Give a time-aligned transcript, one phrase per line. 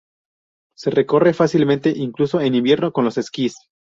[0.75, 3.55] Se recorre fácilmente incluso en invierno con los esquíes.